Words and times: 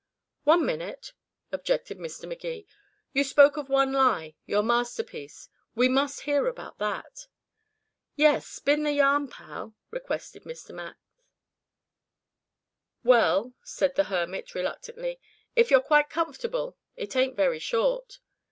"One 0.45 0.65
minute," 0.65 1.13
objected 1.51 1.99
Mr. 1.99 2.27
Magee. 2.27 2.65
"You 3.13 3.23
spoke 3.23 3.55
of 3.55 3.69
one 3.69 3.93
lie 3.93 4.33
your 4.47 4.63
masterpiece. 4.63 5.47
We 5.75 5.87
must 5.89 6.21
hear 6.21 6.47
about 6.47 6.79
that." 6.79 7.27
"Yes 8.15 8.47
spin 8.47 8.81
the 8.81 8.93
yarn, 8.93 9.27
pal," 9.27 9.75
requested 9.91 10.43
Mr. 10.43 10.73
Max. 10.73 10.97
"Well," 13.03 13.53
said 13.63 13.93
the 13.93 14.05
hermit 14.05 14.55
reluctantly, 14.55 15.19
"if 15.55 15.69
you're 15.69 15.79
quite 15.81 16.09
comfortable 16.09 16.77
it 16.95 17.15
ain't 17.15 17.37
very 17.37 17.59
short." 17.59 18.17